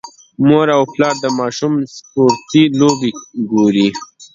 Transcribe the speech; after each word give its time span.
مور 0.47 0.67
او 0.77 0.83
پلار 0.93 1.15
د 1.23 1.25
ماشوم 1.39 1.73
سپورتي 1.95 2.63
لوبې 2.79 3.11
ګوري. 3.51 3.87